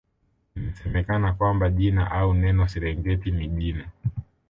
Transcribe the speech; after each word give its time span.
Inasemekana 0.55 1.33
kwamba 1.33 1.69
jina 1.69 2.11
au 2.11 2.33
neno 2.33 2.67
Serengeti 2.67 3.31
ni 3.31 3.47
jina 3.47 3.89